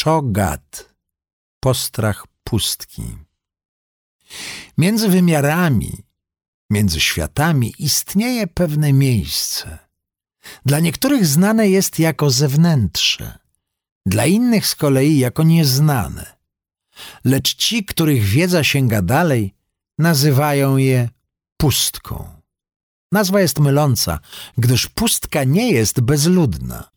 [0.00, 0.94] Czogat,
[1.62, 3.02] postrach pustki.
[4.78, 5.92] Między wymiarami,
[6.70, 9.78] między światami istnieje pewne miejsce.
[10.66, 13.38] Dla niektórych znane jest jako zewnętrzne,
[14.06, 16.36] dla innych z kolei jako nieznane.
[17.24, 19.54] Lecz ci, których wiedza sięga dalej,
[19.98, 21.08] nazywają je
[21.56, 22.42] pustką.
[23.12, 24.18] Nazwa jest myląca,
[24.58, 26.90] gdyż pustka nie jest bezludna.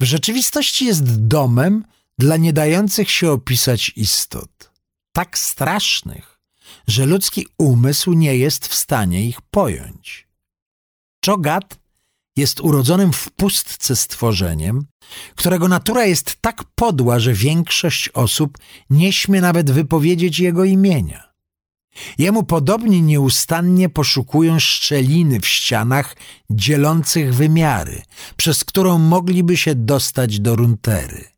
[0.00, 1.84] W rzeczywistości jest domem
[2.18, 4.72] dla nie dających się opisać istot,
[5.12, 6.40] tak strasznych,
[6.86, 10.28] że ludzki umysł nie jest w stanie ich pojąć.
[11.24, 11.78] Czogat
[12.36, 14.86] jest urodzonym w pustce stworzeniem,
[15.34, 18.58] którego natura jest tak podła, że większość osób
[18.90, 21.32] nie śmie nawet wypowiedzieć jego imienia.
[22.18, 26.16] Jemu podobni nieustannie poszukują szczeliny w ścianach
[26.50, 28.02] dzielących wymiary,
[28.36, 31.31] przez którą mogliby się dostać do runtery.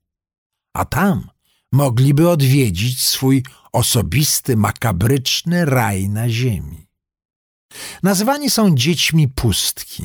[0.75, 1.31] A tam
[1.73, 6.87] mogliby odwiedzić swój osobisty, makabryczny raj na ziemi.
[8.03, 10.05] Nazywani są dziećmi pustki.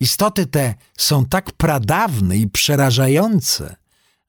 [0.00, 3.76] Istoty te są tak pradawne i przerażające,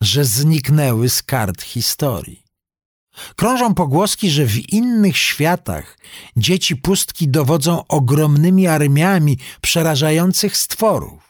[0.02, 2.44] że zniknęły z kart historii.
[3.36, 5.98] Krążą pogłoski, że w innych światach
[6.38, 11.23] dzieci pustki dowodzą ogromnymi armiami przerażających stworów.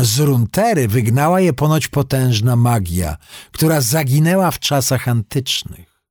[0.00, 3.16] Z Runtery wygnała je ponoć potężna magia,
[3.52, 6.02] która zaginęła w czasach antycznych.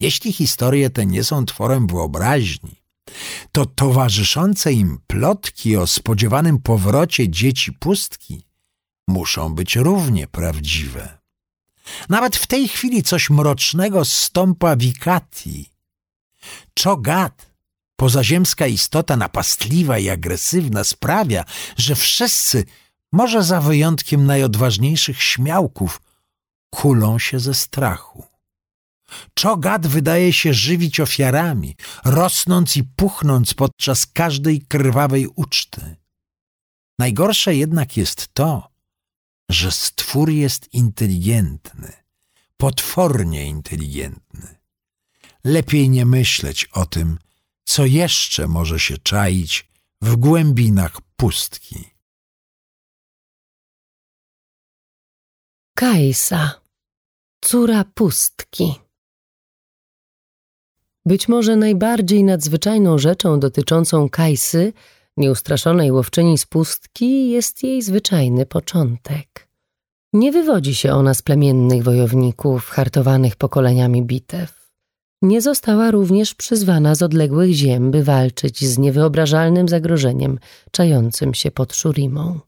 [0.00, 2.82] Jeśli historie te nie są tworem wyobraźni,
[3.52, 8.46] to towarzyszące im plotki o spodziewanym powrocie dzieci pustki
[9.08, 11.18] muszą być równie prawdziwe.
[12.08, 15.70] Nawet w tej chwili coś mrocznego stąpa Wikati.
[16.74, 17.52] Czogat,
[17.96, 21.44] pozaziemska istota napastliwa i agresywna, sprawia,
[21.76, 22.64] że wszyscy,
[23.12, 26.00] może za wyjątkiem najodważniejszych śmiałków,
[26.70, 28.24] kulą się ze strachu.
[29.34, 35.96] Czogat wydaje się żywić ofiarami, rosnąc i puchnąc podczas każdej krwawej uczty.
[36.98, 38.70] Najgorsze jednak jest to,
[39.50, 41.92] że stwór jest inteligentny,
[42.56, 44.56] potwornie inteligentny.
[45.44, 47.18] Lepiej nie myśleć o tym,
[47.64, 49.68] co jeszcze może się czaić
[50.02, 51.95] w głębinach pustki.
[55.78, 56.60] Kajsa,
[57.40, 58.74] córa pustki.
[61.06, 64.72] Być może najbardziej nadzwyczajną rzeczą dotyczącą Kajsy
[65.16, 69.48] Nieustraszonej łowczyni z pustki jest jej zwyczajny początek.
[70.12, 74.70] Nie wywodzi się ona z plemiennych wojowników hartowanych pokoleniami bitew.
[75.22, 80.38] Nie została również przyzwana z odległych ziem, by walczyć z niewyobrażalnym zagrożeniem
[80.70, 82.40] czającym się pod Szurimą.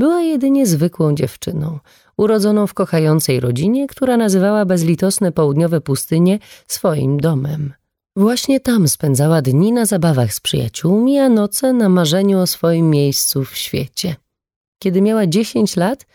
[0.00, 1.78] Była jedynie zwykłą dziewczyną,
[2.16, 7.72] urodzoną w kochającej rodzinie, która nazywała bezlitosne południowe pustynie swoim domem.
[8.16, 13.44] Właśnie tam spędzała dni na zabawach z przyjaciółmi, a noce na marzeniu o swoim miejscu
[13.44, 14.16] w świecie.
[14.78, 16.06] Kiedy miała dziesięć lat,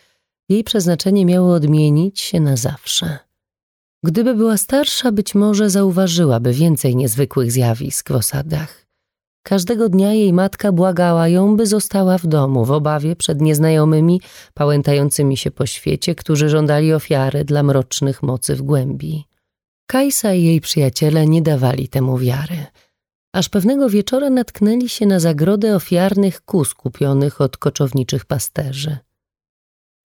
[0.49, 3.17] jej przeznaczenie miało odmienić się na zawsze.
[4.03, 8.84] Gdyby była starsza, być może zauważyłaby więcej niezwykłych zjawisk w osadach.
[9.47, 14.21] Każdego dnia jej matka błagała ją, by została w domu w obawie przed nieznajomymi,
[14.53, 19.25] pałętającymi się po świecie, którzy żądali ofiary dla mrocznych mocy w głębi.
[19.87, 22.65] Kajsa i jej przyjaciele nie dawali temu wiary.
[23.33, 28.97] Aż pewnego wieczora natknęli się na zagrodę ofiarnych kus kupionych od koczowniczych pasterzy.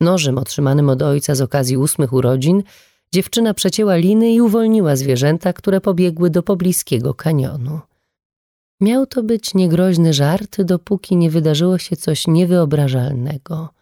[0.01, 2.63] Nożem otrzymanym od ojca z okazji ósmych urodzin
[3.15, 7.81] dziewczyna przecięła liny i uwolniła zwierzęta, które pobiegły do pobliskiego kanionu.
[8.81, 13.69] Miał to być niegroźny żart, dopóki nie wydarzyło się coś niewyobrażalnego–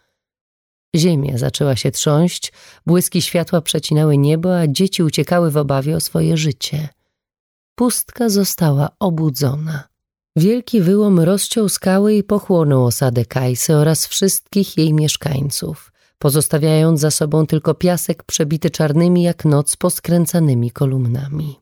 [0.97, 2.53] Ziemia zaczęła się trząść,
[2.87, 6.89] błyski światła przecinały niebo, a dzieci uciekały w obawie o swoje życie.
[7.75, 9.89] Pustka została obudzona.
[10.37, 17.47] Wielki wyłom rozciął skały i pochłonął osadę Kajsy oraz wszystkich jej mieszkańców, pozostawiając za sobą
[17.47, 21.57] tylko piasek przebity czarnymi jak noc poskręcanymi kolumnami.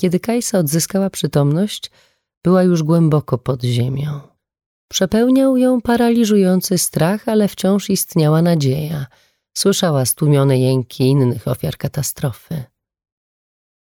[0.00, 1.90] Kiedy Kajsa odzyskała przytomność,
[2.44, 4.20] była już głęboko pod ziemią.
[4.88, 9.06] Przepełniał ją paraliżujący strach, ale wciąż istniała nadzieja.
[9.58, 12.64] Słyszała stłumione jęki innych ofiar katastrofy.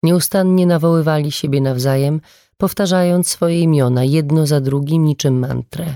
[0.03, 2.21] Nieustannie nawoływali siebie nawzajem,
[2.57, 5.95] powtarzając swoje imiona jedno za drugim niczym mantrę.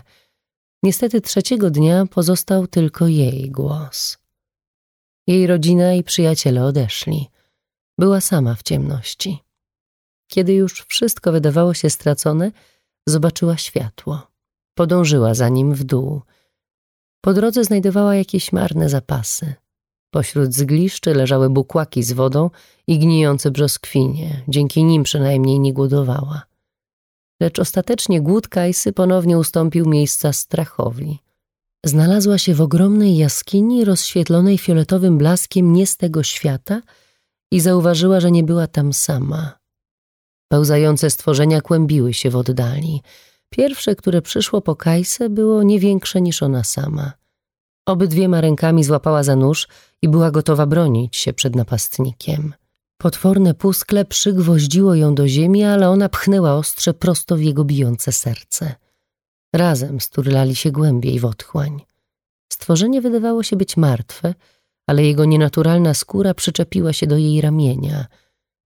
[0.83, 4.17] Niestety trzeciego dnia pozostał tylko jej głos.
[5.27, 7.29] Jej rodzina i przyjaciele odeszli.
[7.97, 9.48] Była sama w ciemności.
[10.29, 12.51] Kiedy już wszystko wydawało się stracone,
[13.07, 14.27] zobaczyła światło.
[14.73, 16.21] Podążyła za nim w dół.
[17.21, 19.53] Po drodze znajdowała jakieś marne zapasy.
[20.11, 22.49] Pośród zgliszczy leżały bukłaki z wodą
[22.87, 24.43] i gnijące brzoskwinie.
[24.47, 26.41] Dzięki nim przynajmniej nie głodowała.
[27.41, 31.19] Lecz ostatecznie głód Kajsy ponownie ustąpił miejsca strachowi.
[31.85, 36.81] Znalazła się w ogromnej jaskini rozświetlonej fioletowym blaskiem nie z tego świata
[37.51, 39.58] i zauważyła, że nie była tam sama.
[40.51, 43.01] Pełzające stworzenia kłębiły się w oddali.
[43.49, 47.11] Pierwsze, które przyszło po Kajsę, było nie większe niż ona sama.
[47.85, 49.67] Obydwiema rękami złapała za nóż
[50.01, 52.53] i była gotowa bronić się przed napastnikiem.
[52.97, 58.75] Potworne puskle przygwoździło ją do ziemi, ale ona pchnęła ostrze prosto w jego bijące serce.
[59.55, 61.81] Razem sturlali się głębiej w otchłań.
[62.53, 64.33] Stworzenie wydawało się być martwe,
[64.87, 68.05] ale jego nienaturalna skóra przyczepiła się do jej ramienia.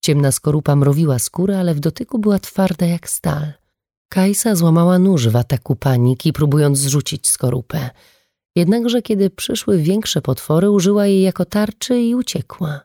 [0.03, 3.53] Ciemna skorupa mrowiła skórę, ale w dotyku była twarda jak stal.
[4.09, 7.89] Kajsa złamała nóż w ataku paniki, próbując zrzucić skorupę.
[8.55, 12.81] Jednakże kiedy przyszły większe potwory, użyła jej jako tarczy i uciekła.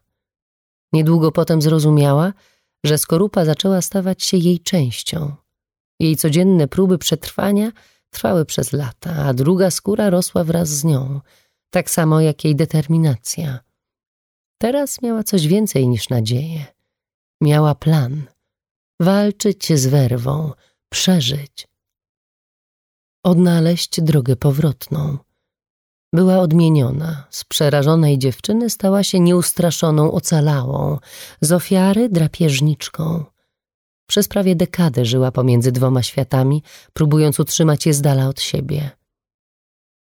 [0.92, 2.32] Niedługo potem zrozumiała,
[2.84, 5.32] że skorupa zaczęła stawać się jej częścią.
[6.00, 7.72] Jej codzienne próby przetrwania
[8.10, 11.20] trwały przez lata, a druga skóra rosła wraz z nią,
[11.70, 13.58] tak samo jak jej determinacja.
[14.58, 16.77] Teraz miała coś więcej niż nadzieję.
[17.40, 18.26] Miała plan.
[19.00, 20.52] Walczyć z werwą,
[20.92, 21.68] przeżyć.
[23.24, 25.18] Odnaleźć drogę powrotną.
[26.12, 27.26] Była odmieniona.
[27.30, 30.98] Z przerażonej dziewczyny stała się nieustraszoną ocalałą,
[31.40, 33.24] z ofiary drapieżniczką.
[34.08, 36.62] Przez prawie dekadę żyła pomiędzy dwoma światami,
[36.92, 38.90] próbując utrzymać je z dala od siebie.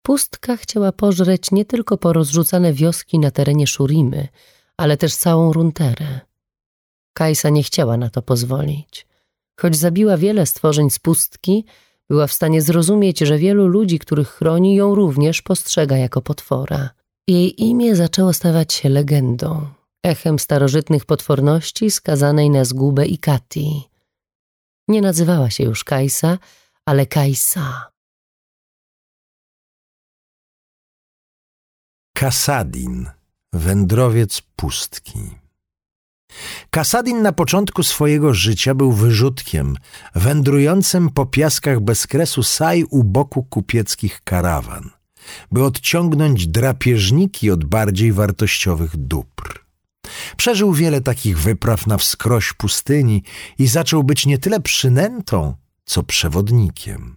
[0.01, 4.27] Pustka chciała pożreć nie tylko porozrzucane wioski na terenie Szurimy,
[4.77, 6.19] ale też całą Runterę.
[7.17, 9.07] Kajsa nie chciała na to pozwolić.
[9.59, 11.65] Choć zabiła wiele stworzeń z pustki,
[12.09, 16.89] była w stanie zrozumieć, że wielu ludzi, których chroni, ją również postrzega jako potwora.
[17.27, 19.67] Jej imię zaczęło stawać się legendą,
[20.03, 23.89] echem starożytnych potworności skazanej na zgubę i Kati.
[24.87, 26.37] Nie nazywała się już Kajsa,
[26.85, 27.91] ale Kajsa.
[32.15, 33.09] Kasadin,
[33.53, 35.44] wędrowiec pustki.
[36.69, 39.75] Kasadin na początku swojego życia był wyrzutkiem,
[40.15, 44.89] wędrującym po piaskach bezkresu saj u boku kupieckich karawan,
[45.51, 49.65] by odciągnąć drapieżniki od bardziej wartościowych dóbr.
[50.37, 53.23] Przeżył wiele takich wypraw na wskroś pustyni
[53.59, 55.55] i zaczął być nie tyle przynętą,
[55.85, 57.15] co przewodnikiem.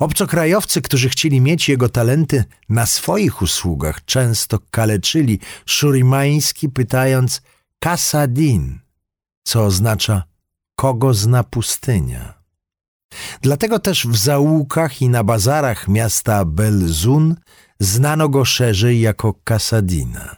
[0.00, 7.42] Obcokrajowcy, którzy chcieli mieć jego talenty na swoich usługach, często kaleczyli szurimański, pytając
[7.78, 8.78] Kasadin,
[9.44, 10.22] co oznacza
[10.76, 12.34] kogo zna pustynia.
[13.40, 17.36] Dlatego też w zaułkach i na bazarach miasta Belzun
[17.80, 20.36] znano go szerzej jako Kasadina.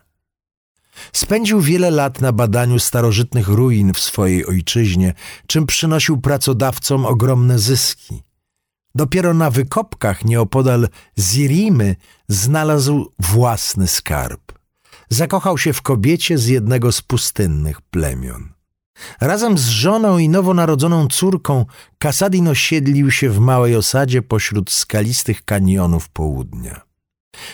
[1.12, 5.14] Spędził wiele lat na badaniu starożytnych ruin w swojej ojczyźnie,
[5.46, 8.22] czym przynosił pracodawcom ogromne zyski.
[8.94, 10.88] Dopiero na wykopkach nieopodal
[11.18, 11.96] Zirimy
[12.28, 14.57] znalazł własny skarb.
[15.08, 18.48] Zakochał się w kobiecie z jednego z pustynnych plemion.
[19.20, 21.66] Razem z żoną i nowonarodzoną córką
[21.98, 26.80] Kasadin osiedlił się w małej osadzie pośród skalistych kanionów południa.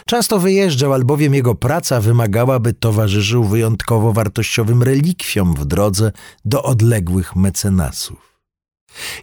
[0.07, 6.13] Często wyjeżdżał, albowiem jego praca wymagała, by towarzyszył wyjątkowo wartościowym relikwiom w drodze
[6.45, 8.41] do odległych mecenasów.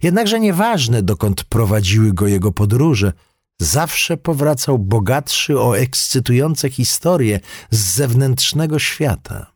[0.03, 3.13] Jednakże nieważne, dokąd prowadziły go jego podróże,
[3.61, 7.39] zawsze powracał bogatszy o ekscytujące historie
[7.71, 9.51] z zewnętrznego świata.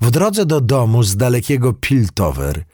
[0.00, 2.64] W drodze do domu z dalekiego Piltover,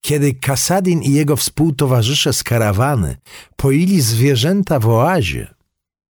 [0.00, 3.16] kiedy Kasadin i jego współtowarzysze z karawany
[3.56, 5.54] poili zwierzęta w oazie,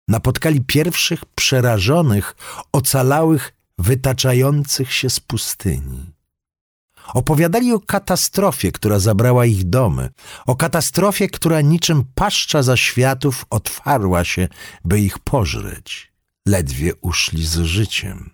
[0.08, 2.36] napotkali pierwszych przerażonych,
[2.72, 6.17] ocalałych, wytaczających się z pustyni.
[7.14, 10.10] Opowiadali o katastrofie, która zabrała ich domy,
[10.46, 14.48] o katastrofie, która niczym paszcza za światów otwarła się,
[14.86, 16.12] by ich pożreć.
[16.48, 18.30] Ledwie uszli z życiem.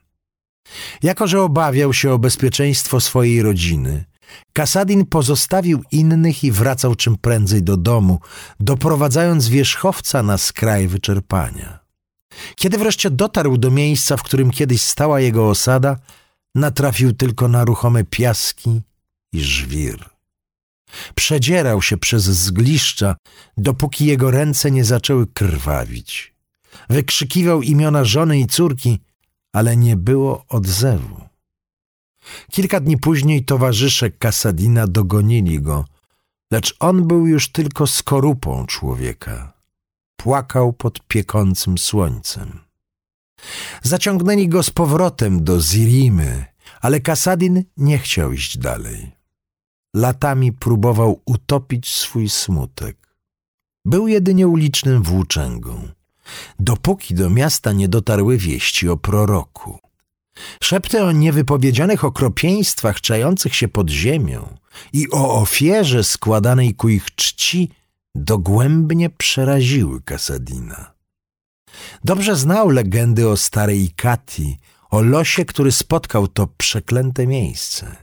[1.03, 4.05] Jako, że obawiał się o bezpieczeństwo swojej rodziny,
[4.53, 8.19] Kasadin pozostawił innych i wracał czym prędzej do domu,
[8.59, 11.79] doprowadzając wierzchowca na skraj wyczerpania.
[12.55, 15.97] Kiedy wreszcie dotarł do miejsca, w którym kiedyś stała jego osada,
[16.55, 18.81] natrafił tylko na ruchome piaski
[19.33, 20.10] i żwir.
[21.15, 23.15] Przedzierał się przez zgliszcza,
[23.57, 26.33] dopóki jego ręce nie zaczęły krwawić.
[26.89, 29.00] Wykrzykiwał imiona żony i córki,
[29.53, 31.22] ale nie było odzewu.
[32.51, 35.86] Kilka dni później towarzysze Kasadina dogonili go,
[36.51, 39.53] lecz on był już tylko skorupą człowieka.
[40.15, 42.62] Płakał pod piekącym słońcem.
[43.81, 46.45] Zaciągnęli go z powrotem do Zirimy,
[46.81, 49.12] ale Kasadin nie chciał iść dalej.
[49.95, 53.17] Latami próbował utopić swój smutek.
[53.85, 55.88] Był jedynie ulicznym włóczęgą,
[56.59, 59.79] dopóki do miasta nie dotarły wieści o proroku.
[60.62, 64.57] Szepty o niewypowiedzianych okropieństwach czających się pod ziemią
[64.93, 67.69] i o ofierze składanej ku ich czci
[68.15, 70.92] dogłębnie przeraziły Kasadina.
[72.03, 74.57] Dobrze znał legendy o starej Kati,
[74.89, 77.95] o losie, który spotkał to przeklęte miejsce.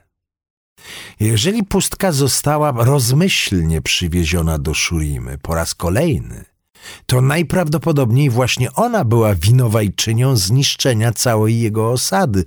[1.21, 6.45] Jeżeli pustka została rozmyślnie przywieziona do Szurimy po raz kolejny,
[7.07, 12.45] to najprawdopodobniej właśnie ona była winowajczynią zniszczenia całej jego osady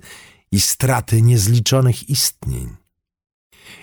[0.52, 2.76] i straty niezliczonych istnień.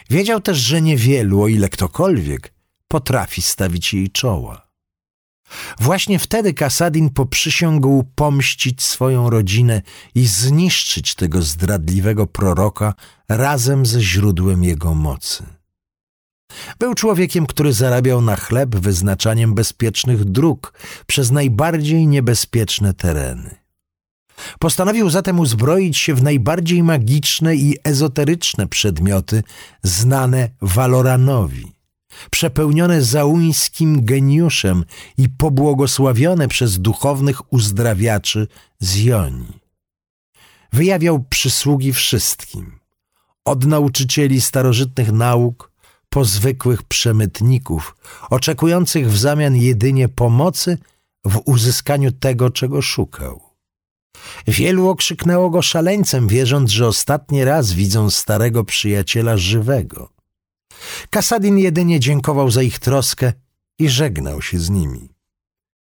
[0.09, 2.53] Wiedział też, że niewielu, o ile ktokolwiek,
[2.87, 4.70] potrafi stawić jej czoła.
[5.79, 9.81] Właśnie wtedy Kasadin poprzysiągł pomścić swoją rodzinę
[10.15, 12.93] i zniszczyć tego zdradliwego proroka
[13.29, 15.43] razem ze źródłem jego mocy.
[16.79, 20.73] Był człowiekiem, który zarabiał na chleb wyznaczaniem bezpiecznych dróg
[21.07, 23.55] przez najbardziej niebezpieczne tereny.
[24.59, 29.43] Postanowił zatem uzbroić się w najbardziej magiczne i ezoteryczne przedmioty
[29.83, 31.71] znane Waloranowi,
[32.31, 34.85] przepełnione zauńskim geniuszem
[35.17, 38.47] i pobłogosławione przez duchownych uzdrawiaczy
[38.79, 39.59] z Joni.
[40.73, 42.79] Wyjawiał przysługi wszystkim,
[43.45, 45.71] od nauczycieli starożytnych nauk
[46.09, 47.95] po zwykłych przemytników,
[48.29, 50.77] oczekujących w zamian jedynie pomocy
[51.25, 53.41] w uzyskaniu tego, czego szukał.
[54.47, 60.09] Wielu okrzyknęło go szaleńcem, wierząc, że ostatni raz widzą starego przyjaciela żywego.
[61.09, 63.33] Kasadin jedynie dziękował za ich troskę
[63.79, 65.09] i żegnał się z nimi.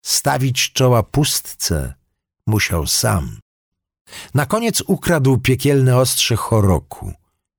[0.04, 1.94] Stawić czoła pustce
[2.46, 3.38] musiał sam.
[4.34, 7.12] Na koniec ukradł piekielne ostrze Choroku,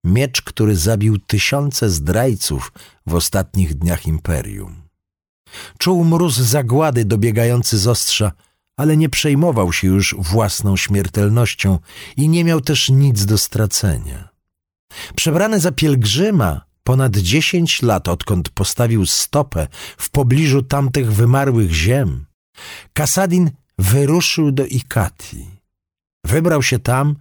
[0.04, 2.72] miecz, który zabił tysiące zdrajców
[3.08, 4.84] w ostatnich dniach imperium.
[5.78, 8.32] Czuł mróz zagłady dobiegający z ostrza,
[8.78, 11.80] ale nie przejmował się już własną śmiertelnością
[12.18, 14.30] i nie miał też nic do stracenia.
[15.16, 22.26] Przebrany za pielgrzyma, ponad dziesięć lat odkąd postawił stopę w pobliżu tamtych wymarłych ziem,
[22.94, 25.48] Kasadin wyruszył do Ikati.
[26.26, 27.16] Wybrał się tam,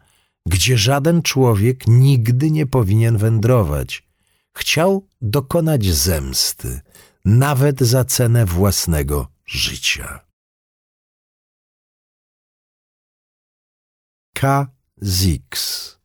[0.46, 4.08] gdzie żaden człowiek nigdy nie powinien wędrować.
[4.56, 6.80] Chciał dokonać zemsty,
[7.24, 10.20] nawet za cenę własnego życia.
[14.34, 14.66] K.
[15.02, 15.98] Zix,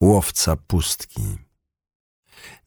[0.00, 1.38] łowca pustki.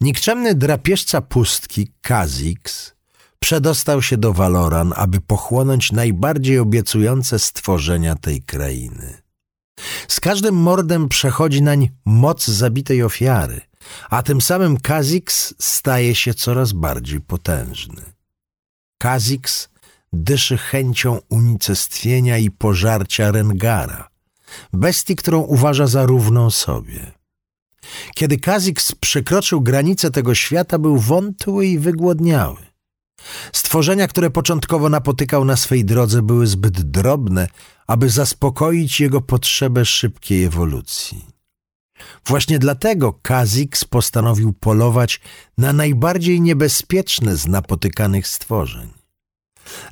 [0.01, 2.93] Nikczemny drapieżca pustki, Kazix,
[3.39, 9.17] przedostał się do Valoran, aby pochłonąć najbardziej obiecujące stworzenia tej krainy.
[10.07, 13.61] Z każdym mordem przechodzi nań moc zabitej ofiary,
[14.09, 18.01] a tym samym Kazix staje się coraz bardziej potężny.
[18.97, 19.69] Kazix
[20.13, 24.09] dyszy chęcią unicestwienia i pożarcia Rengara,
[24.73, 27.11] bestii, którą uważa za równą sobie.
[28.15, 32.57] Kiedy Kazix przekroczył granicę tego świata, był wątły i wygłodniały.
[33.53, 37.47] Stworzenia, które początkowo napotykał na swej drodze, były zbyt drobne,
[37.87, 41.25] aby zaspokoić jego potrzebę szybkiej ewolucji.
[42.25, 45.21] Właśnie dlatego Kazix postanowił polować
[45.57, 48.89] na najbardziej niebezpieczne z napotykanych stworzeń.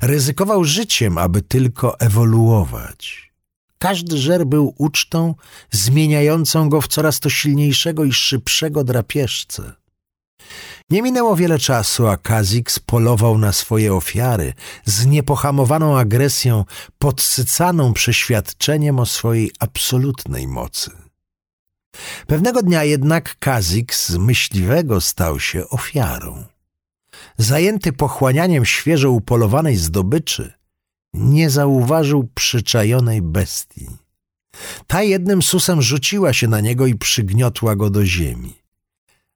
[0.00, 3.23] Ryzykował życiem, aby tylko ewoluować.
[3.84, 5.34] Każdy żer był ucztą
[5.70, 9.72] zmieniającą go w coraz to silniejszego i szybszego drapieżcę.
[10.90, 16.64] Nie minęło wiele czasu, a Kazix polował na swoje ofiary z niepohamowaną agresją,
[16.98, 20.90] podsycaną przeświadczeniem o swojej absolutnej mocy.
[22.26, 26.44] Pewnego dnia jednak Kazix z myśliwego stał się ofiarą.
[27.38, 30.52] Zajęty pochłanianiem świeżo upolowanej zdobyczy,
[31.14, 33.86] nie zauważył przyczajonej bestii.
[34.86, 38.54] Ta jednym susem rzuciła się na niego i przygniotła go do ziemi.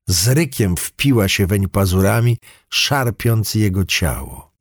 [0.08, 2.38] Z rykiem wpiła się weń pazurami,
[2.70, 4.52] szarpiąc jego ciało.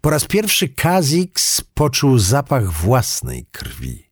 [0.00, 4.10] Po raz pierwszy Kazix poczuł zapach własnej krwi.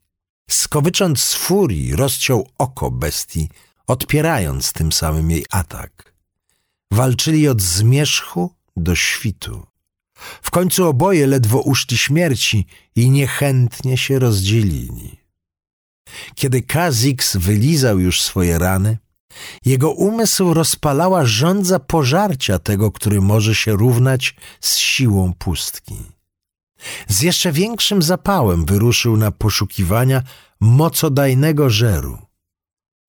[0.51, 3.49] Skowycząc z furii, rozciął oko bestii,
[3.87, 6.15] odpierając tym samym jej atak.
[6.93, 9.67] Walczyli od zmierzchu do świtu.
[10.43, 15.19] W końcu oboje ledwo uszli śmierci i niechętnie się rozdzielili.
[16.35, 18.99] Kiedy Kazix wylizał już swoje rany,
[19.65, 25.97] jego umysł rozpalała żądza pożarcia tego, który może się równać z siłą pustki.
[27.09, 30.23] Z jeszcze większym zapałem wyruszył na poszukiwania
[30.61, 32.19] mocodajnego żeru.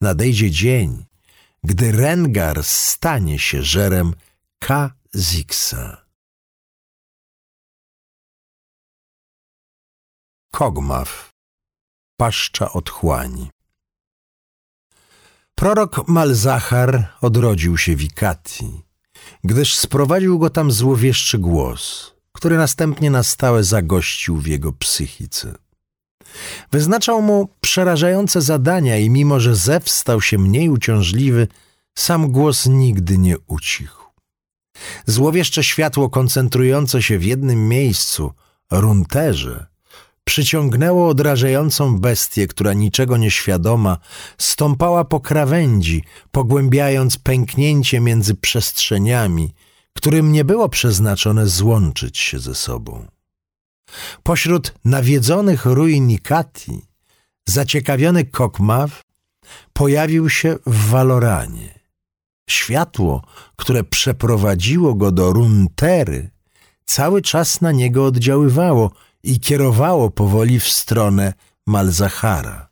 [0.01, 1.05] Nadejdzie dzień,
[1.63, 4.13] gdy Rengar stanie się żerem
[4.59, 6.08] Kaziksa.
[10.51, 11.29] Kogmaw,
[12.17, 13.49] paszcza otchłani.
[15.55, 18.81] Prorok Malzachar odrodził się w Ikati,
[19.43, 25.55] gdyż sprowadził go tam złowieszczy głos, który następnie na stałe zagościł w jego psychice.
[26.71, 31.47] Wyznaczał mu przerażające zadania i mimo, że zew stał się mniej uciążliwy,
[31.97, 34.05] sam głos nigdy nie ucichł.
[35.05, 38.33] Złowieszcze światło koncentrujące się w jednym miejscu,
[38.71, 39.69] runterze,
[40.23, 43.97] przyciągnęło odrażającą bestię, która niczego nieświadoma
[44.38, 49.53] stąpała po krawędzi, pogłębiając pęknięcie między przestrzeniami,
[49.93, 53.07] którym nie było przeznaczone złączyć się ze sobą.
[54.23, 56.81] Pośród nawiedzonych ruin Ikati
[57.45, 59.01] zaciekawiony Kokmaw
[59.73, 61.79] pojawił się w Waloranie.
[62.49, 63.23] Światło,
[63.55, 66.29] które przeprowadziło go do Runtery,
[66.85, 68.91] cały czas na niego oddziaływało
[69.23, 71.33] i kierowało powoli w stronę
[71.67, 72.69] Malzahara.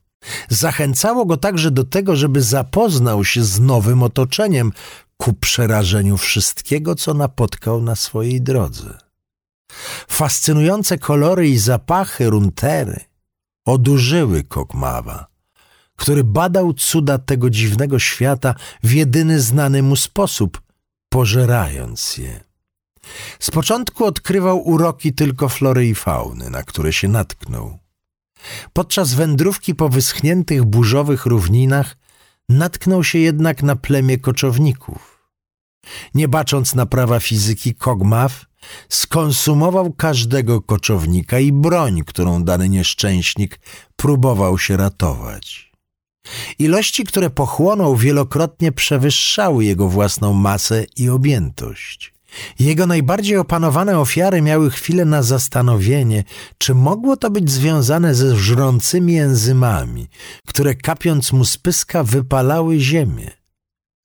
[0.49, 4.71] Zachęcało go także do tego, żeby zapoznał się z nowym otoczeniem
[5.17, 8.97] ku przerażeniu wszystkiego, co napotkał na swojej drodze.
[10.07, 12.99] Fascynujące kolory i zapachy runtery
[13.65, 15.27] odurzyły Kokmawa,
[15.95, 20.61] który badał cuda tego dziwnego świata w jedyny znany mu sposób,
[21.09, 22.46] pożerając je.
[23.39, 27.79] Z początku odkrywał uroki tylko flory i fauny, na które się natknął.
[28.73, 31.97] Podczas wędrówki po wyschniętych burzowych równinach
[32.49, 35.29] natknął się jednak na plemię koczowników.
[36.15, 38.45] Nie bacząc na prawa fizyki Kogmaw,
[38.89, 43.59] skonsumował każdego koczownika i broń, którą dany nieszczęśnik
[43.95, 45.71] próbował się ratować.
[46.59, 52.16] Ilości, które pochłonął, wielokrotnie przewyższały jego własną masę i objętość.
[52.59, 56.23] Jego najbardziej opanowane ofiary miały chwilę na zastanowienie,
[56.57, 60.07] czy mogło to być związane ze żrącymi enzymami,
[60.47, 63.31] które kapiąc mu z pyska wypalały ziemię.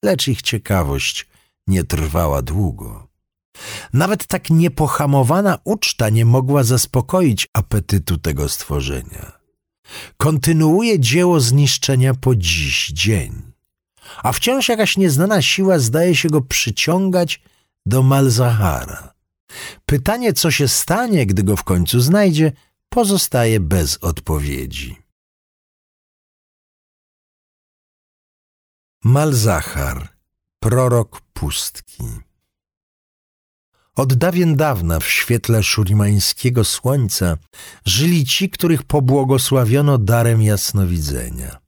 [0.05, 1.29] Lecz ich ciekawość
[1.67, 3.09] nie trwała długo.
[3.93, 9.33] Nawet tak niepohamowana uczta nie mogła zaspokoić apetytu tego stworzenia.
[10.17, 13.43] Kontynuuje dzieło zniszczenia po dziś dzień,
[14.23, 17.43] a wciąż jakaś nieznana siła zdaje się go przyciągać
[17.87, 19.15] do Malzahara.
[19.87, 22.53] Pytanie, co się stanie, gdy go w końcu znajdzie,
[22.89, 24.97] pozostaje bez odpowiedzi.
[29.05, 30.09] Malzahar,
[30.61, 32.05] prorok pustki.
[33.97, 37.37] Od dawien dawna w świetle szurimańskiego słońca
[37.85, 41.62] żyli ci, których pobłogosławiono darem jasnowidzenia.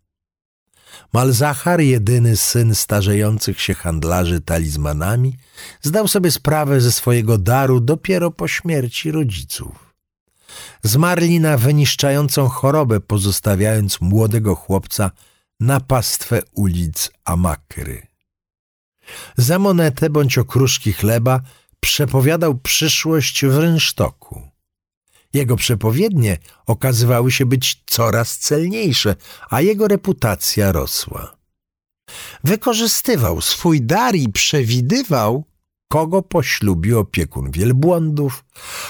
[1.14, 5.36] Malzachar, jedyny syn starzejących się handlarzy talizmanami,
[5.82, 9.94] zdał sobie sprawę ze swojego daru dopiero po śmierci rodziców.
[10.82, 15.10] Zmarli na wyniszczającą chorobę, pozostawiając młodego chłopca
[15.60, 18.06] na pastwę ulic Amakry.
[19.36, 21.40] Za monetę bądź okruszki chleba
[21.80, 24.53] przepowiadał przyszłość w rynsztoku.
[25.34, 29.16] Jego przepowiednie okazywały się być coraz celniejsze,
[29.50, 31.36] a jego reputacja rosła.
[32.44, 35.44] Wykorzystywał swój dar i przewidywał,
[35.88, 38.44] kogo poślubi opiekun wielbłądów,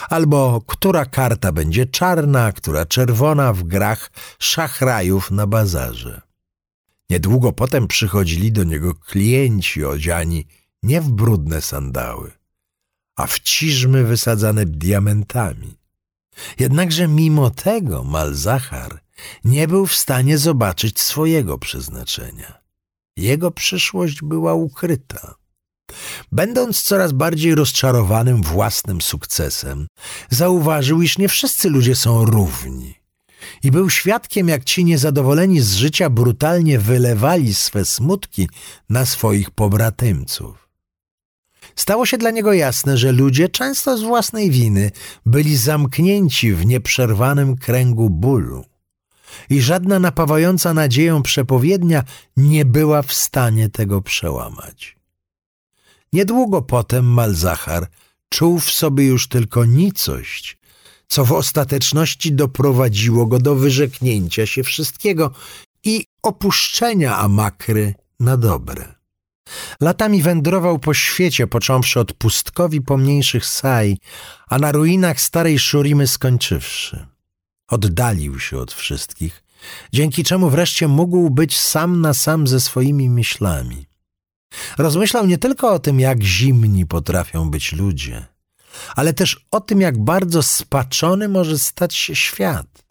[0.09, 6.20] albo która karta będzie czarna, która czerwona w grach szachrajów na bazarze.
[7.11, 10.46] Niedługo potem przychodzili do niego klienci odziani
[10.83, 12.33] nie w brudne sandały,
[13.16, 15.84] a w ciżmy wysadzane diamentami.
[16.59, 19.01] Jednakże mimo tego Malzachar
[19.44, 22.59] nie był w stanie zobaczyć swojego przeznaczenia.
[23.16, 25.35] Jego przyszłość była ukryta.
[26.33, 29.87] Będąc coraz bardziej rozczarowanym własnym sukcesem,
[30.31, 32.94] zauważył, iż nie wszyscy ludzie są równi.
[33.62, 38.49] I był świadkiem, jak ci niezadowoleni z życia brutalnie wylewali swe smutki
[38.88, 40.63] na swoich pobratymców.
[41.77, 44.91] Stało się dla niego jasne, że ludzie, często z własnej winy,
[45.27, 48.65] byli zamknięci w nieprzerwanym kręgu bólu
[49.51, 52.05] i żadna napawająca nadzieją przepowiednia
[52.37, 54.97] nie była w stanie tego przełamać.
[56.13, 57.87] Niedługo potem Malzachar
[58.29, 60.59] czuł w sobie już tylko nicość,
[61.09, 65.31] co w ostateczności doprowadziło go do wyrzeknięcia się wszystkiego
[65.85, 69.04] i opuszczenia Amakry na dobre.
[69.80, 73.96] Latami wędrował po świecie, począwszy od pustkowi pomniejszych saj,
[74.48, 77.07] a na ruinach starej Szurimy skończywszy.
[77.68, 79.44] Oddalił się od wszystkich,
[79.92, 83.87] dzięki czemu wreszcie mógł być sam na sam ze swoimi myślami.
[84.78, 88.26] Rozmyślał nie tylko o tym, jak zimni potrafią być ludzie,
[88.96, 92.84] ale też o tym, jak bardzo spaczony może stać się świat.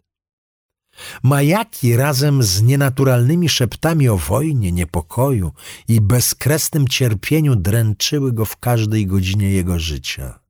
[1.22, 5.52] Majaki razem z nienaturalnymi szeptami o wojnie, niepokoju
[5.88, 10.40] i bezkresnym cierpieniu dręczyły go w każdej godzinie jego życia.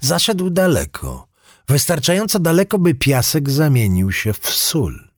[0.00, 1.28] Zaszedł daleko,
[1.68, 5.10] wystarczająco daleko, by piasek zamienił się w sól.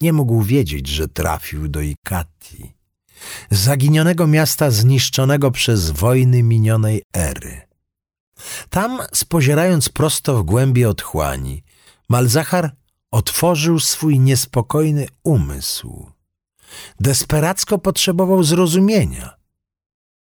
[0.00, 2.74] Nie mógł wiedzieć, że trafił do Ikati,
[3.50, 7.60] zaginionego miasta zniszczonego przez wojny minionej ery.
[8.70, 11.62] Tam, spozierając prosto w głębie otchłani,
[12.08, 12.76] Malzachar
[13.10, 16.12] otworzył swój niespokojny umysł.
[17.00, 19.36] Desperacko potrzebował zrozumienia.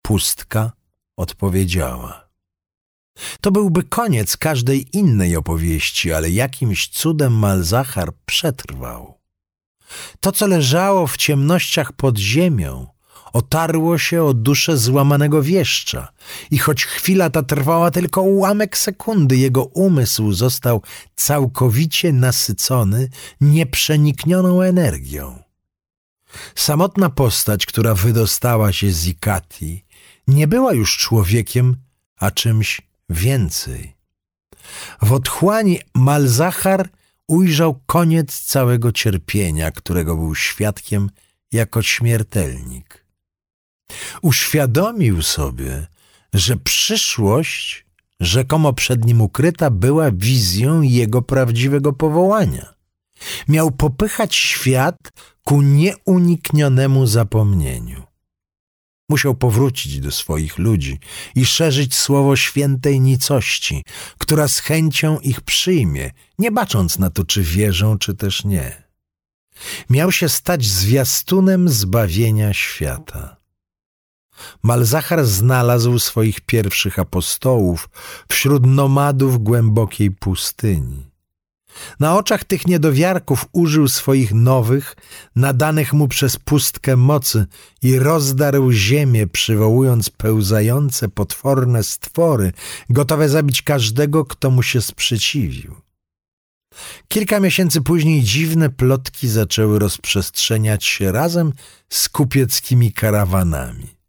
[0.01, 0.71] Pustka
[1.17, 2.29] odpowiedziała.
[3.41, 9.21] To byłby koniec każdej innej opowieści, ale jakimś cudem Malzachar przetrwał.
[10.19, 12.87] To, co leżało w ciemnościach pod ziemią,
[13.33, 16.11] otarło się o duszę złamanego wieszcza
[16.51, 20.81] i choć chwila ta trwała tylko ułamek sekundy, jego umysł został
[21.15, 23.09] całkowicie nasycony
[23.41, 25.43] nieprzeniknioną energią.
[26.55, 29.85] Samotna postać, która wydostała się z Ikati,
[30.27, 31.75] nie była już człowiekiem,
[32.19, 33.95] a czymś więcej.
[35.01, 36.89] W otchłani Malzachar
[37.27, 41.09] ujrzał koniec całego cierpienia, którego był świadkiem
[41.51, 43.00] jako śmiertelnik.
[44.21, 45.87] Uświadomił sobie,
[46.33, 47.85] że przyszłość,
[48.19, 52.73] rzekomo przed nim ukryta, była wizją jego prawdziwego powołania.
[53.47, 54.97] Miał popychać świat
[55.43, 58.03] ku nieuniknionemu zapomnieniu.
[59.09, 60.99] Musiał powrócić do swoich ludzi
[61.35, 63.83] i szerzyć słowo świętej nicości,
[64.17, 68.83] która z chęcią ich przyjmie, nie bacząc na to, czy wierzą, czy też nie.
[69.89, 73.40] Miał się stać zwiastunem zbawienia świata.
[74.63, 77.89] Malzachar znalazł swoich pierwszych apostołów
[78.29, 81.11] wśród nomadów głębokiej pustyni.
[81.99, 84.95] Na oczach tych niedowiarków użył swoich nowych,
[85.35, 87.45] nadanych mu przez pustkę mocy
[87.81, 92.51] i rozdarł ziemię, przywołując pełzające, potworne stwory,
[92.89, 95.75] gotowe zabić każdego, kto mu się sprzeciwił.
[97.07, 101.53] Kilka miesięcy później dziwne plotki zaczęły rozprzestrzeniać się razem
[101.89, 104.00] z kupieckimi karawanami.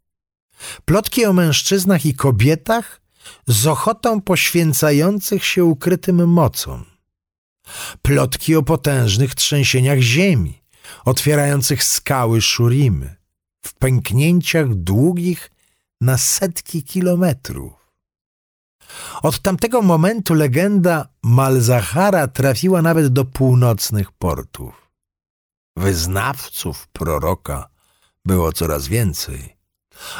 [0.85, 3.01] Plotki o mężczyznach i kobietach
[3.47, 6.93] z ochotą poświęcających się ukrytym mocom
[8.01, 10.63] plotki o potężnych trzęsieniach ziemi,
[11.05, 13.15] otwierających skały Szurimy,
[13.61, 15.51] w pęknięciach długich
[16.01, 17.73] na setki kilometrów.
[19.21, 24.89] Od tamtego momentu legenda Malzahara trafiła nawet do północnych portów.
[25.77, 27.69] Wyznawców proroka
[28.25, 29.57] było coraz więcej,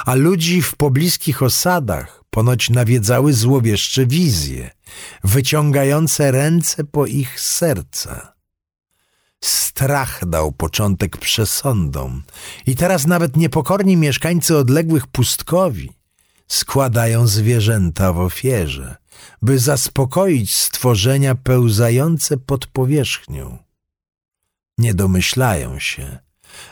[0.05, 4.71] a ludzi w pobliskich osadach Ponoć nawiedzały złowieszcze wizje,
[5.23, 8.33] wyciągające ręce po ich serca.
[9.43, 12.23] Strach dał początek przesądom
[12.65, 15.91] i teraz nawet niepokorni mieszkańcy odległych pustkowi
[16.47, 18.95] składają zwierzęta w ofierze,
[19.41, 23.57] by zaspokoić stworzenia pełzające pod powierzchnią.
[24.77, 26.19] Nie domyślają się,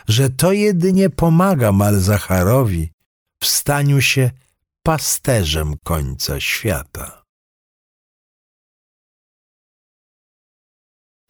[0.08, 2.92] że to jedynie pomaga Malzacharowi
[3.40, 4.32] w staniu się
[4.84, 7.24] pasterzem końca świata.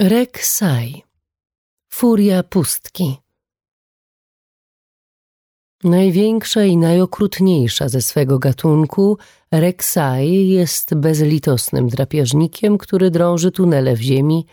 [0.01, 1.03] Reksai
[1.93, 3.17] Furia pustki
[5.83, 9.17] Największa i najokrutniejsza ze swego gatunku,
[9.51, 14.45] Reksai jest bezlitosnym drapieżnikiem, który drąży tunele w ziemi,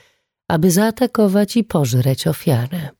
[0.49, 2.98] aby zaatakować i pożreć ofiarę.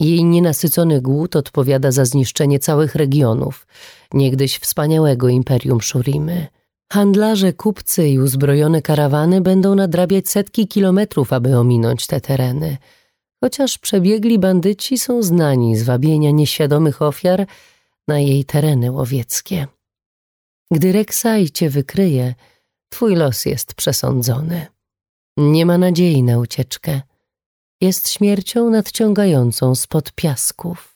[0.00, 3.66] Jej nienasycony głód odpowiada za zniszczenie całych regionów,
[4.12, 6.46] niegdyś wspaniałego imperium Szurimy.
[6.92, 12.76] Handlarze, kupcy i uzbrojone karawany będą nadrabiać setki kilometrów, aby ominąć te tereny,
[13.40, 17.46] chociaż przebiegli bandyci są znani z wabienia nieświadomych ofiar
[18.08, 19.66] na jej tereny łowieckie.
[20.72, 22.34] Gdy Reksai cię wykryje,
[22.88, 24.66] twój los jest przesądzony.
[25.36, 27.00] Nie ma nadziei na ucieczkę–
[27.80, 30.94] jest śmiercią nadciągającą spod piasków.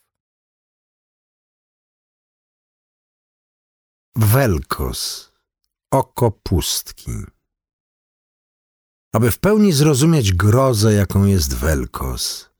[4.16, 5.32] Welkos,
[5.92, 7.12] oko pustki.
[9.12, 12.50] Aby w pełni zrozumieć grozę, jaką jest Welkos,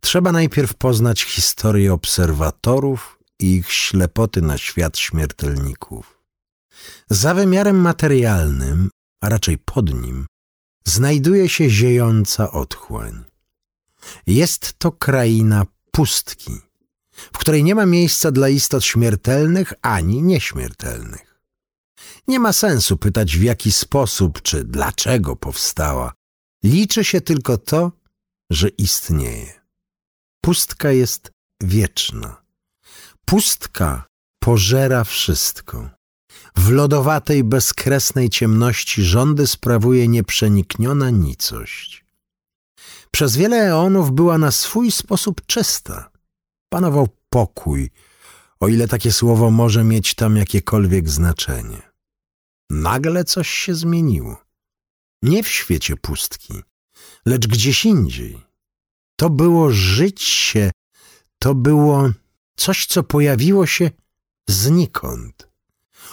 [0.00, 6.22] trzeba najpierw poznać historię obserwatorów i ich ślepoty na świat śmiertelników.
[7.10, 8.90] Za wymiarem materialnym,
[9.22, 10.26] a raczej pod nim,
[10.84, 13.31] znajduje się ziejąca otchłań.
[14.26, 16.52] Jest to kraina pustki,
[17.12, 21.40] w której nie ma miejsca dla istot śmiertelnych ani nieśmiertelnych.
[22.28, 26.12] Nie ma sensu pytać w jaki sposób czy dlaczego powstała.
[26.64, 27.92] Liczy się tylko to,
[28.50, 29.60] że istnieje.
[30.40, 31.30] Pustka jest
[31.62, 32.42] wieczna.
[33.24, 34.04] Pustka
[34.38, 35.90] pożera wszystko.
[36.56, 42.01] W lodowatej, bezkresnej ciemności rządy sprawuje nieprzenikniona nicość.
[43.14, 46.10] Przez wiele eonów była na swój sposób czysta.
[46.68, 47.90] Panował pokój,
[48.60, 51.82] o ile takie słowo może mieć tam jakiekolwiek znaczenie.
[52.70, 54.44] Nagle coś się zmieniło.
[55.22, 56.62] Nie w świecie pustki,
[57.26, 58.40] lecz gdzieś indziej.
[59.16, 60.70] To było życie,
[61.38, 62.10] to było
[62.56, 63.90] coś, co pojawiło się
[64.48, 65.48] znikąd,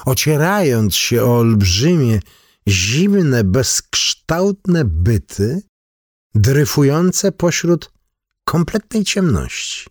[0.06, 2.20] ocierając się o olbrzymie,
[2.68, 5.62] zimne, bezkształtne byty,
[6.36, 7.92] dryfujące pośród
[8.44, 9.90] kompletnej ciemności.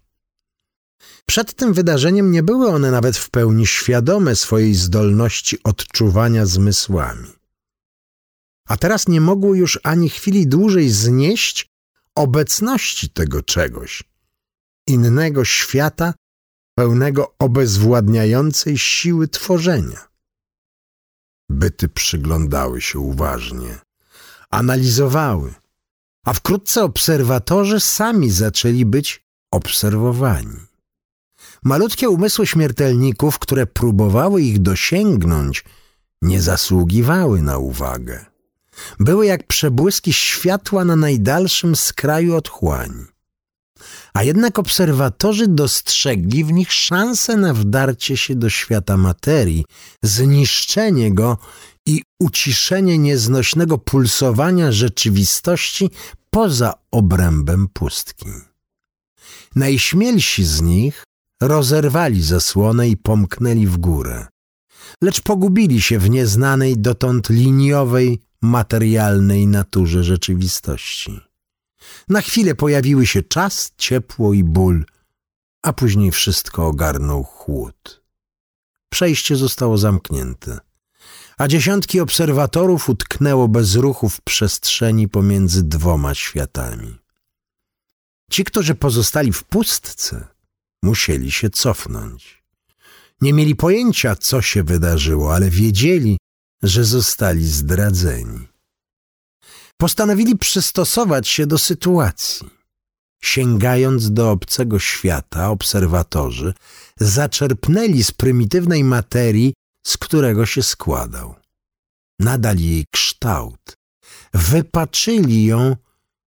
[1.26, 7.32] Przed tym wydarzeniem nie były one nawet w pełni świadome swojej zdolności odczuwania zmysłami.
[8.68, 11.68] A teraz nie mogły już ani chwili dłużej znieść
[12.14, 14.02] obecności tego czegoś,
[14.86, 16.14] innego świata
[16.74, 20.08] pełnego obezwładniającej siły tworzenia.
[21.48, 23.78] Byty przyglądały się uważnie,
[24.50, 25.54] analizowały,
[26.28, 30.56] a wkrótce obserwatorzy sami zaczęli być obserwowani.
[31.62, 35.64] Malutkie umysły śmiertelników, które próbowały ich dosięgnąć,
[36.22, 38.26] nie zasługiwały na uwagę.
[39.00, 43.04] Były jak przebłyski światła na najdalszym skraju otchłani.
[44.14, 49.64] A jednak obserwatorzy dostrzegli w nich szansę na wdarcie się do świata materii,
[50.02, 51.38] zniszczenie go
[51.88, 55.90] i uciszenie nieznośnego pulsowania rzeczywistości
[56.30, 58.26] poza obrębem pustki.
[59.56, 61.04] Najśmielsi z nich
[61.42, 64.26] rozerwali zasłonę i pomknęli w górę,
[65.02, 71.20] lecz pogubili się w nieznanej dotąd liniowej, materialnej naturze rzeczywistości.
[72.08, 74.84] Na chwilę pojawiły się czas, ciepło i ból,
[75.62, 78.02] a później wszystko ogarnął chłód.
[78.90, 80.58] Przejście zostało zamknięte,
[81.38, 86.98] a dziesiątki obserwatorów utknęło bez ruchu w przestrzeni pomiędzy dwoma światami.
[88.30, 90.28] Ci, którzy pozostali w pustce,
[90.82, 92.42] musieli się cofnąć.
[93.20, 96.18] Nie mieli pojęcia, co się wydarzyło, ale wiedzieli,
[96.62, 98.48] że zostali zdradzeni.
[99.76, 102.50] Postanowili przystosować się do sytuacji.
[103.22, 106.54] Sięgając do obcego świata, obserwatorzy
[106.96, 109.54] zaczerpnęli z prymitywnej materii,
[109.88, 111.34] z którego się składał.
[112.18, 113.76] Nadali jej kształt,
[114.34, 115.76] wypaczyli ją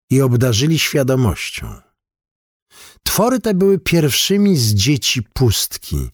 [0.09, 1.81] i obdarzyli świadomością.
[3.03, 6.09] Twory te były pierwszymi z dzieci pustki,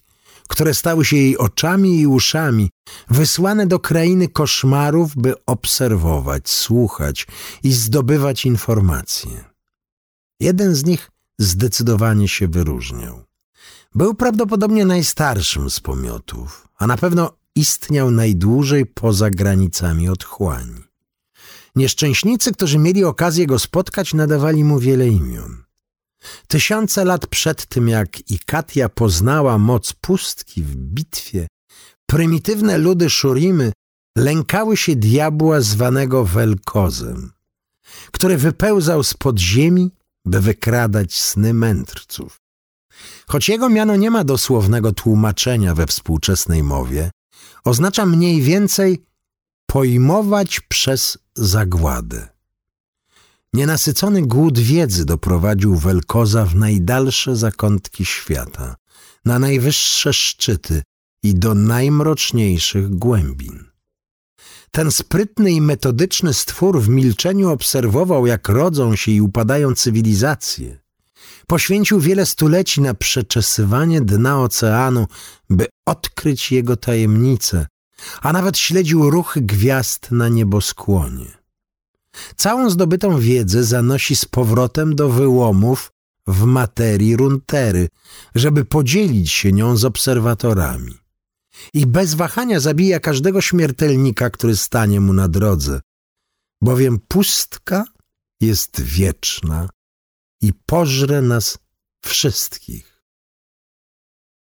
[0.48, 2.70] które stały się jej oczami i uszami,
[3.10, 7.28] wysłane do krainy koszmarów, by obserwować, słuchać
[7.64, 9.44] i zdobywać informacje.
[10.40, 13.31] Jeden z nich zdecydowanie się wyróżniał.
[13.96, 20.84] Był prawdopodobnie najstarszym z pomiotów, a na pewno istniał najdłużej poza granicami otchłani.
[21.76, 25.64] Nieszczęśnicy, którzy mieli okazję go spotkać, nadawali mu wiele imion.
[26.48, 31.48] Tysiące lat przed tym, jak Ikatia poznała moc pustki w bitwie,
[32.06, 33.72] prymitywne ludy Szurimy
[34.18, 37.32] lękały się diabła zwanego Welkozem,
[38.12, 39.92] który wypełzał z podziemi,
[40.26, 42.41] by wykradać sny mędrców.
[43.28, 47.12] Choć jego miano nie ma dosłownego tłumaczenia we współczesnej mowie,
[47.64, 49.06] oznacza mniej więcej
[49.66, 52.28] pojmować przez zagładę.
[53.54, 58.76] Nienasycony głód wiedzy doprowadził Welkoza w najdalsze zakątki świata,
[59.26, 60.84] na najwyższe szczyty
[61.24, 63.64] i do najmroczniejszych głębin.
[64.72, 70.81] Ten sprytny i metodyczny stwór w milczeniu obserwował, jak rodzą się i upadają cywilizacje.
[71.48, 75.08] Poświęcił wiele stuleci na przeczesywanie dna oceanu,
[75.50, 77.68] by odkryć jego tajemnice,
[78.22, 81.42] a nawet śledził ruchy gwiazd na nieboskłonie.
[82.36, 85.92] Całą zdobytą wiedzę zanosi z powrotem do wyłomów
[86.28, 87.88] w materii runtery,
[88.36, 90.98] żeby podzielić się nią z obserwatorami.
[91.74, 95.82] I bez wahania zabija każdego śmiertelnika, który stanie mu na drodze,
[96.62, 97.86] bowiem pustka
[98.42, 99.70] jest wieczna
[100.42, 101.58] i pożre nas
[102.02, 102.91] wszystkich.